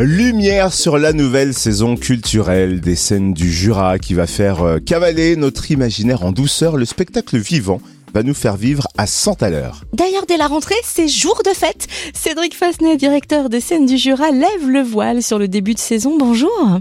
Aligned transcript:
Lumière 0.00 0.72
sur 0.72 0.96
la 0.96 1.12
nouvelle 1.12 1.52
saison 1.52 1.96
culturelle 1.96 2.80
des 2.80 2.94
scènes 2.94 3.34
du 3.34 3.50
Jura 3.50 3.98
qui 3.98 4.14
va 4.14 4.28
faire 4.28 4.62
euh, 4.62 4.78
cavaler 4.78 5.34
notre 5.34 5.72
imaginaire 5.72 6.24
en 6.24 6.30
douceur. 6.30 6.76
Le 6.76 6.84
spectacle 6.84 7.36
vivant 7.36 7.80
va 8.14 8.22
nous 8.22 8.32
faire 8.32 8.56
vivre 8.56 8.86
à 8.96 9.08
100 9.08 9.42
à 9.42 9.50
l'heure. 9.50 9.82
D'ailleurs, 9.92 10.24
dès 10.28 10.36
la 10.36 10.46
rentrée, 10.46 10.76
c'est 10.84 11.08
jour 11.08 11.42
de 11.44 11.50
fête. 11.50 11.88
Cédric 12.14 12.54
Fasnet, 12.54 12.96
directeur 12.96 13.48
des 13.48 13.58
scènes 13.58 13.86
du 13.86 13.98
Jura, 13.98 14.30
lève 14.30 14.68
le 14.68 14.82
voile 14.82 15.20
sur 15.20 15.36
le 15.36 15.48
début 15.48 15.74
de 15.74 15.80
saison. 15.80 16.16
Bonjour. 16.16 16.78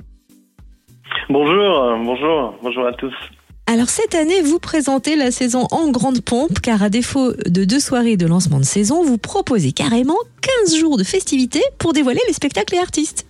Bonjour, 1.28 1.98
bonjour, 2.06 2.54
bonjour 2.62 2.86
à 2.86 2.94
tous. 2.94 3.16
Alors 3.66 3.90
cette 3.90 4.16
année, 4.16 4.42
vous 4.42 4.60
présentez 4.60 5.16
la 5.16 5.32
saison 5.32 5.68
en 5.72 5.90
grande 5.90 6.22
pompe, 6.22 6.62
car 6.62 6.84
à 6.84 6.90
défaut 6.90 7.34
de 7.34 7.66
deux 7.66 7.80
soirées 7.82 8.16
de 8.16 8.26
lancement 8.26 8.60
de 8.60 8.64
saison, 8.64 9.04
vous 9.04 9.18
proposez 9.18 9.74
carrément 9.74 10.16
15 10.68 10.80
jours 10.80 10.98
de 10.98 11.04
festivités 11.06 11.64
pour 11.80 11.94
dévoiler 11.94 12.20
les 12.28 12.34
spectacles 12.34 12.76
et 12.76 12.80
artistes. 12.80 13.26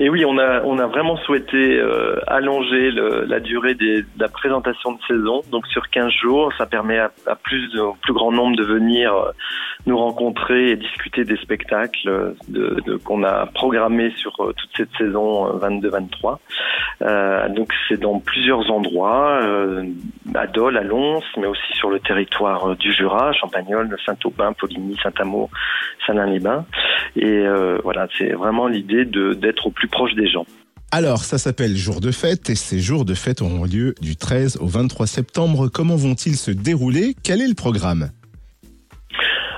Et 0.00 0.08
oui, 0.08 0.24
on 0.24 0.38
a, 0.38 0.62
on 0.64 0.78
a 0.78 0.86
vraiment 0.86 1.16
souhaité 1.18 1.78
euh, 1.78 2.18
allonger 2.26 2.90
la 2.90 3.38
durée 3.38 3.74
de 3.74 4.04
la 4.18 4.28
présentation 4.28 4.92
de 4.92 4.98
saison. 5.06 5.42
Donc 5.52 5.66
sur 5.68 5.88
15 5.88 6.10
jours, 6.10 6.52
ça 6.58 6.66
permet 6.66 6.98
à, 6.98 7.10
plus 7.44 7.70
plus 8.02 8.12
grand 8.12 8.32
nombre 8.32 8.56
de 8.56 8.64
venir 8.64 9.14
euh, 9.14 9.30
nous 9.86 9.98
rencontrer 9.98 10.70
et 10.70 10.76
discuter 10.76 11.24
des 11.24 11.36
spectacles 11.36 12.34
de, 12.48 12.96
qu'on 13.04 13.22
a 13.22 13.46
programmés 13.46 14.12
sur 14.16 14.32
euh, 14.40 14.52
toute 14.52 14.70
cette 14.76 14.90
saison 14.98 15.58
22-23. 15.58 16.38
Euh, 17.02 17.48
donc 17.48 17.72
c'est 17.88 18.00
dans 18.00 18.18
plusieurs 18.20 18.70
endroits, 18.70 19.40
euh, 19.42 19.84
à 20.34 20.46
Dole, 20.46 20.76
à 20.76 20.82
Lons, 20.82 21.22
mais 21.36 21.46
aussi 21.46 21.72
sur 21.72 21.90
le 21.90 22.00
territoire 22.00 22.76
du 22.76 22.92
Jura, 22.92 23.32
Champagnol, 23.32 23.94
Saint-Aubin, 24.04 24.52
Poligny, 24.52 24.96
Saint-Amo, 25.02 25.50
Saint-Lin-les-Bains. 26.06 26.64
Et 27.16 27.44
voilà, 27.82 28.08
c'est 28.16 28.32
vraiment 28.32 28.68
l'idée 28.68 29.04
d'être 29.04 29.66
au 29.66 29.70
plus 29.70 29.88
proche 29.88 30.14
des 30.14 30.28
gens. 30.28 30.44
Alors, 30.90 31.24
ça 31.24 31.36
s'appelle 31.36 31.76
Jour 31.76 32.00
de 32.00 32.10
fête 32.10 32.48
et 32.48 32.54
ces 32.54 32.80
jours 32.80 33.04
de 33.04 33.12
fête 33.12 33.42
auront 33.42 33.64
lieu 33.64 33.94
du 34.00 34.16
13 34.16 34.56
au 34.60 34.66
23 34.66 35.06
septembre. 35.06 35.68
Comment 35.68 35.96
vont-ils 35.96 36.36
se 36.36 36.50
dérouler? 36.50 37.14
Quel 37.22 37.42
est 37.42 37.48
le 37.48 37.54
programme? 37.54 38.08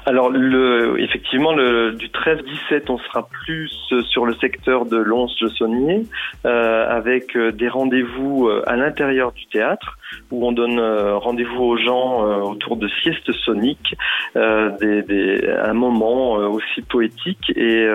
Alors, 0.06 0.30
le, 0.30 1.00
effectivement, 1.00 1.52
le, 1.52 1.92
du 1.92 2.08
13-17, 2.08 2.84
on 2.88 2.98
sera 2.98 3.28
plus 3.28 3.70
sur 4.10 4.24
le 4.24 4.34
secteur 4.34 4.86
de 4.86 4.96
Lons-le-Saunier, 4.96 6.06
euh, 6.46 6.88
avec 6.88 7.36
euh, 7.36 7.52
des 7.52 7.68
rendez-vous 7.68 8.48
euh, 8.48 8.62
à 8.66 8.76
l'intérieur 8.76 9.32
du 9.32 9.46
théâtre, 9.46 9.98
où 10.30 10.46
on 10.46 10.52
donne 10.52 10.78
euh, 10.78 11.16
rendez-vous 11.16 11.62
aux 11.62 11.76
gens 11.76 12.22
autour 12.42 12.76
de 12.76 12.88
siestes 12.88 13.32
soniques, 13.44 13.94
des, 14.34 15.02
des, 15.02 15.48
un 15.48 15.72
moment 15.72 16.32
aussi 16.32 16.82
poétique 16.82 17.52
et 17.56 17.88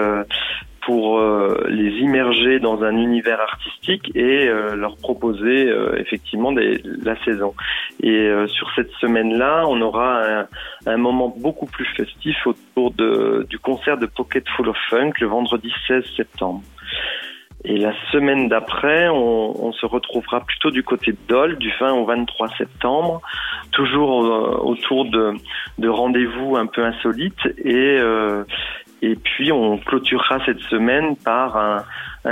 pour 0.86 1.18
euh, 1.18 1.66
les 1.68 1.90
immerger 1.98 2.60
dans 2.60 2.84
un 2.84 2.96
univers 2.96 3.42
artistique 3.42 4.12
et 4.16 4.48
euh, 4.48 4.76
leur 4.76 4.98
proposer 4.98 5.68
euh, 5.68 5.98
effectivement 5.98 6.52
des, 6.52 6.80
la 7.04 7.22
saison. 7.26 7.56
Et 8.04 8.30
sur 8.48 8.70
cette 8.76 8.92
semaine-là, 9.02 9.66
on 9.68 9.82
aura 9.82 10.22
un, 10.24 10.48
un, 10.86 10.98
moment 10.98 11.34
beaucoup 11.36 11.66
plus 11.66 11.86
festif 11.96 12.36
autour 12.46 12.92
de, 12.92 13.48
du 13.50 13.58
concert 13.58 13.98
de 13.98 14.06
Pocket 14.06 14.48
Full 14.50 14.70
of 14.70 14.78
Funk 14.90 15.14
le 15.22 15.28
vendredi 15.28 15.72
16 15.88 16.04
septembre. 16.16 16.62
Et 17.64 17.78
la 17.78 17.94
semaine 18.12 18.48
d'après, 18.48 19.08
on, 19.10 19.66
on, 19.66 19.72
se 19.72 19.88
retrouvera 19.88 20.42
plutôt 20.42 20.70
du 20.70 20.84
côté 20.84 21.14
de 21.14 21.18
Dole, 21.28 21.58
du 21.58 21.74
20 21.80 21.94
au 21.94 22.06
23 22.06 22.50
septembre, 22.58 23.22
toujours 23.72 24.20
autour 24.64 25.06
de, 25.06 25.34
de 25.80 25.90
rendez-vous 25.90 26.58
un 26.58 26.68
peu 26.68 26.84
insolites 26.84 27.48
et, 27.64 27.98
et 29.02 29.16
puis 29.16 29.52
on 29.52 29.78
clôturera 29.78 30.40
cette 30.46 30.60
semaine 30.62 31.16
par 31.16 31.58
un, 31.58 31.84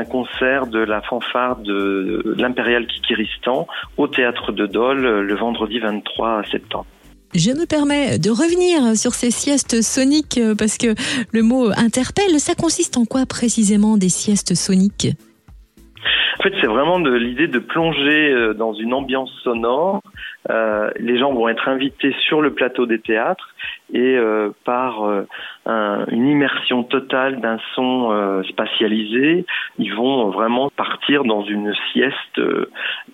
concert 0.09 0.65
de 0.65 0.79
la 0.79 1.01
fanfare 1.01 1.57
de 1.57 2.33
l'Impérial 2.35 2.87
Kikiristan 2.87 3.67
au 3.97 4.07
théâtre 4.07 4.51
de 4.51 4.65
Dole 4.65 5.21
le 5.21 5.35
vendredi 5.35 5.77
23 5.77 6.41
septembre. 6.51 6.87
Je 7.35 7.51
me 7.51 7.65
permets 7.65 8.17
de 8.17 8.29
revenir 8.31 8.97
sur 8.97 9.13
ces 9.13 9.29
siestes 9.29 9.83
soniques 9.83 10.39
parce 10.57 10.77
que 10.77 10.95
le 11.31 11.43
mot 11.43 11.69
interpelle. 11.77 12.39
Ça 12.39 12.55
consiste 12.55 12.97
en 12.97 13.05
quoi 13.05 13.25
précisément 13.27 13.97
des 13.97 14.09
siestes 14.09 14.55
soniques? 14.55 15.09
En 16.39 16.43
fait, 16.43 16.53
c'est 16.61 16.67
vraiment 16.67 16.99
de 16.99 17.11
l'idée 17.11 17.47
de 17.47 17.59
plonger 17.59 18.31
euh, 18.31 18.53
dans 18.53 18.73
une 18.73 18.93
ambiance 18.93 19.31
sonore. 19.43 20.01
Euh, 20.49 20.89
les 20.97 21.17
gens 21.19 21.33
vont 21.33 21.47
être 21.47 21.67
invités 21.69 22.13
sur 22.27 22.41
le 22.41 22.53
plateau 22.53 22.85
des 22.85 22.99
théâtres 22.99 23.49
et 23.93 24.17
euh, 24.17 24.49
par 24.65 25.03
un, 25.65 26.05
une 26.07 26.27
immersion 26.27 26.83
totale 26.83 27.39
d'un 27.39 27.59
son 27.75 28.43
spatialisé, 28.49 29.45
ils 29.77 29.93
vont 29.93 30.29
vraiment 30.29 30.69
partir 30.69 31.23
dans 31.23 31.43
une 31.43 31.73
sieste 31.91 32.41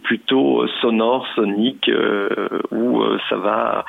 plutôt 0.04 0.66
sonore, 0.82 1.28
sonique, 1.36 1.92
où 2.72 3.04
ça 3.30 3.36
va 3.36 3.86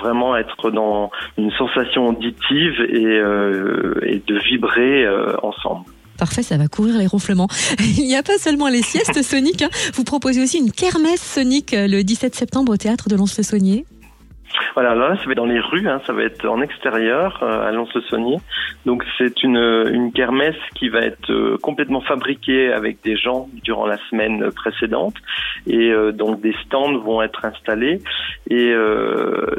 vraiment 0.00 0.36
être 0.36 0.70
dans 0.70 1.10
une 1.36 1.50
sensation 1.52 2.08
auditive 2.08 2.80
et 2.82 4.22
de 4.26 4.38
vibrer 4.38 5.06
ensemble. 5.42 5.86
Parfait, 6.16 6.42
ça 6.42 6.56
va 6.56 6.68
couvrir 6.68 6.98
les 6.98 7.06
ronflements. 7.06 7.48
Il 7.98 8.04
n'y 8.04 8.16
a 8.16 8.22
pas 8.22 8.38
seulement 8.38 8.68
les 8.68 8.82
siestes 8.82 9.22
soniques, 9.22 9.62
hein. 9.62 9.70
vous 9.94 10.04
proposez 10.04 10.42
aussi 10.42 10.58
une 10.58 10.72
kermesse 10.72 11.22
sonique 11.22 11.74
le 11.76 12.02
17 12.02 12.34
septembre 12.34 12.72
au 12.72 12.76
théâtre 12.76 13.08
de 13.08 13.16
Lons-le-Saunier. 13.16 13.84
Voilà, 14.74 14.94
là, 14.94 15.16
ça 15.16 15.24
va 15.24 15.32
être 15.32 15.36
dans 15.36 15.46
les 15.46 15.60
rues, 15.60 15.88
hein, 15.88 16.00
ça 16.06 16.12
va 16.12 16.22
être 16.22 16.46
en 16.46 16.60
extérieur, 16.60 17.40
euh, 17.42 17.68
à 17.68 17.72
Lons-le-Saunier. 17.72 18.38
Donc 18.84 19.04
c'est 19.18 19.42
une, 19.42 19.56
une 19.56 20.12
kermesse 20.12 20.56
qui 20.74 20.88
va 20.88 21.00
être 21.00 21.30
euh, 21.30 21.56
complètement 21.62 22.00
fabriquée 22.00 22.72
avec 22.72 23.02
des 23.02 23.16
gens 23.16 23.48
durant 23.64 23.86
la 23.86 23.96
semaine 24.10 24.50
précédente. 24.52 25.14
Et 25.66 25.90
euh, 25.90 26.12
donc 26.12 26.40
des 26.40 26.54
stands 26.64 26.98
vont 26.98 27.22
être 27.22 27.44
installés. 27.44 28.00
Et, 28.48 28.74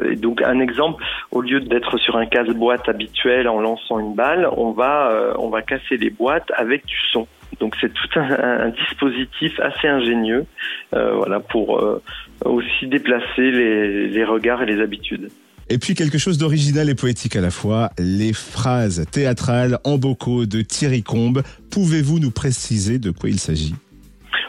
et 0.10 0.16
donc 0.16 0.42
un 0.42 0.60
exemple, 0.60 1.04
au 1.32 1.42
lieu 1.42 1.60
d'être 1.60 1.98
sur 1.98 2.16
un 2.16 2.26
casse-boîte 2.26 2.88
habituel 2.88 3.48
en 3.50 3.60
lançant 3.60 4.00
une 4.00 4.16
balle, 4.16 4.48
on 4.56 4.72
va, 4.72 5.34
on 5.38 5.50
va 5.50 5.62
casser 5.62 5.98
les 5.98 6.10
boîtes 6.10 6.50
avec 6.56 6.86
du 6.86 6.96
son. 7.12 7.28
Donc 7.60 7.76
c'est 7.82 7.92
tout 7.94 8.20
un, 8.20 8.70
dispositif 8.70 9.60
assez 9.60 9.88
ingénieux, 9.88 10.46
euh, 10.94 11.16
voilà, 11.16 11.40
pour 11.40 11.80
euh, 11.80 12.02
aussi 12.46 12.88
déplacer 12.88 13.52
les, 13.52 14.08
les 14.08 14.24
regards 14.24 14.62
et 14.64 14.66
les 14.66 14.82
habitudes. 14.82 15.30
Et 15.70 15.80
puis 15.80 15.96
quelque 15.96 16.18
chose 16.18 16.38
d'original 16.38 16.90
et 16.90 16.96
poétique 16.96 17.36
à 17.36 17.42
la 17.42 17.52
fois, 17.52 17.90
les 17.98 18.32
phrases 18.32 19.06
théâtrales 19.12 19.80
en 19.84 19.98
bocaux 19.98 20.46
de 20.46 20.62
Thierry 20.62 21.04
Combe. 21.04 21.44
Pouvez-vous 21.70 22.20
nous 22.20 22.32
préciser 22.32 23.00
de 23.00 23.12
quoi 23.12 23.30
il 23.30 23.40
s'agit? 23.40 23.76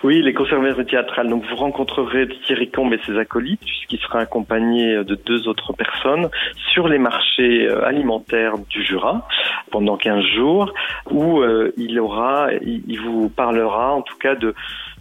Oui, 0.05 0.23
les 0.23 0.33
conservateurs 0.33 0.87
théâtrales. 0.87 1.29
Donc, 1.29 1.45
vous 1.49 1.57
rencontrerez 1.57 2.29
Thierry 2.47 2.71
Combe 2.71 2.93
et 2.95 3.01
ses 3.07 3.19
acolytes, 3.19 3.61
puisqu'il 3.61 3.99
sera 3.99 4.21
accompagné 4.21 5.05
de 5.05 5.15
deux 5.15 5.49
autres 5.49 5.73
personnes 5.73 6.29
sur 6.73 6.89
les 6.89 6.99
marchés 6.99 7.67
euh, 7.67 7.85
alimentaires 7.85 8.55
du 8.71 8.83
Jura 8.83 9.27
pendant 9.71 9.97
15 9.97 10.25
jours, 10.37 10.73
où 11.11 11.41
euh, 11.41 11.73
il 11.77 11.99
aura, 11.99 12.49
il, 12.63 13.01
vous 13.01 13.29
parlera 13.29 13.93
en 13.93 14.03
tout 14.03 14.17
cas 14.19 14.35
de 14.35 14.55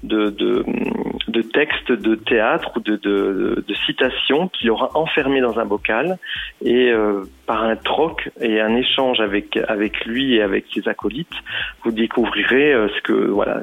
de, 0.04 0.30
de, 0.30 1.42
textes 1.42 1.92
de 1.92 2.16
théâtre 2.16 2.72
ou 2.76 2.80
de, 2.80 2.96
de, 2.96 3.64
citations 3.86 4.50
qu'il 4.50 4.70
aura 4.70 4.92
enfermés 4.96 5.42
dans 5.42 5.60
un 5.60 5.66
bocal 5.66 6.18
et 6.64 6.92
euh, 6.92 7.24
par 7.46 7.64
un 7.64 7.76
troc 7.76 8.30
et 8.42 8.60
un 8.60 8.76
échange 8.76 9.20
avec 9.20 9.58
avec 9.68 10.06
lui 10.06 10.36
et 10.36 10.42
avec 10.42 10.66
ses 10.74 10.88
acolytes, 10.88 11.28
vous 11.84 11.92
découvrirez 11.92 12.74
euh, 12.74 12.88
ce 12.90 13.02
que 13.02 13.14
voilà 13.14 13.62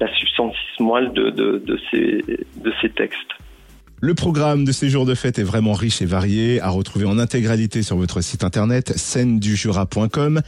la 0.00 0.14
substance 0.14 0.56
moelle 0.78 1.12
de, 1.12 1.30
de, 1.30 1.58
de, 1.58 1.78
ces, 1.90 2.24
de 2.56 2.72
ces 2.80 2.90
textes. 2.90 3.32
Le 4.00 4.14
programme 4.14 4.64
de 4.64 4.72
ces 4.72 4.90
jours 4.90 5.06
de 5.06 5.14
fête 5.14 5.38
est 5.38 5.42
vraiment 5.42 5.72
riche 5.72 6.02
et 6.02 6.06
varié, 6.06 6.60
à 6.60 6.68
retrouver 6.68 7.06
en 7.06 7.18
intégralité 7.18 7.82
sur 7.82 7.96
votre 7.96 8.20
site 8.20 8.44
internet 8.44 8.92
scène-du-jura.com. 8.96 10.42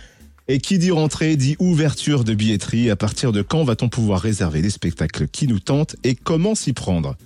Et 0.50 0.58
qui 0.58 0.78
dit 0.78 0.90
rentrée 0.90 1.36
dit 1.36 1.56
ouverture 1.58 2.24
de 2.24 2.32
billetterie. 2.32 2.90
À 2.90 2.96
partir 2.96 3.32
de 3.32 3.42
quand 3.42 3.64
va-t-on 3.64 3.90
pouvoir 3.90 4.20
réserver 4.20 4.62
les 4.62 4.70
spectacles 4.70 5.28
qui 5.28 5.46
nous 5.46 5.58
tentent 5.58 5.94
et 6.04 6.14
comment 6.14 6.54
s'y 6.54 6.72
prendre? 6.72 7.16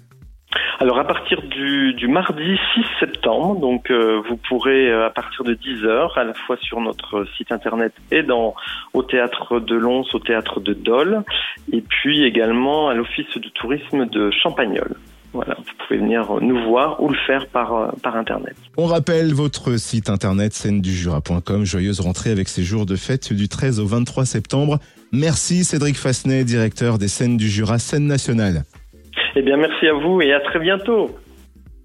Alors 0.80 0.98
à 0.98 1.06
partir 1.06 1.40
du, 1.42 2.08
mardi 2.08 2.58
6 2.74 2.80
septembre, 2.98 3.60
donc 3.60 3.92
euh, 3.92 4.20
vous 4.28 4.36
pourrez 4.36 4.90
euh, 4.90 5.06
à 5.06 5.10
partir 5.10 5.44
de 5.44 5.54
10 5.54 5.84
heures, 5.84 6.18
à 6.18 6.24
la 6.24 6.34
fois 6.34 6.56
sur 6.56 6.80
notre 6.80 7.24
site 7.36 7.52
internet 7.52 7.92
et 8.10 8.24
dans 8.24 8.56
au 8.92 9.04
théâtre 9.04 9.60
de 9.60 9.76
Lons, 9.76 10.04
au 10.12 10.18
théâtre 10.18 10.58
de 10.58 10.72
Dole, 10.72 11.22
et 11.72 11.80
puis 11.80 12.24
également 12.24 12.88
à 12.88 12.94
l'office 12.94 13.38
de 13.38 13.48
tourisme 13.50 14.06
de 14.06 14.32
Champagnol. 14.32 14.96
Voilà, 15.32 15.54
vous 15.58 15.86
pouvez 15.86 15.98
venir 15.98 16.28
nous 16.40 16.62
voir 16.68 17.02
ou 17.02 17.08
le 17.08 17.16
faire 17.26 17.46
par, 17.48 17.74
euh, 17.74 17.88
par 18.02 18.16
Internet. 18.16 18.54
On 18.76 18.86
rappelle 18.86 19.32
votre 19.32 19.78
site 19.78 20.10
internet 20.10 20.52
scène-du-jura.com. 20.52 21.64
Joyeuse 21.64 22.00
rentrée 22.00 22.30
avec 22.30 22.48
ces 22.48 22.62
jours 22.62 22.84
de 22.84 22.96
fête 22.96 23.32
du 23.32 23.48
13 23.48 23.80
au 23.80 23.86
23 23.86 24.26
septembre. 24.26 24.78
Merci 25.12 25.64
Cédric 25.64 25.96
Fasnet, 25.96 26.44
directeur 26.44 26.98
des 26.98 27.08
scènes 27.08 27.36
du 27.36 27.48
Jura, 27.48 27.78
scène 27.78 28.06
nationale. 28.06 28.64
Eh 29.36 29.42
bien, 29.42 29.56
merci 29.56 29.86
à 29.86 29.94
vous 29.94 30.20
et 30.20 30.32
à 30.32 30.40
très 30.40 30.58
bientôt. 30.58 31.10